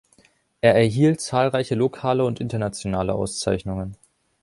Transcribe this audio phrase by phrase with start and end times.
[0.61, 3.95] Er erhielt zahlreiche lokale und internationale Auszeichnungen.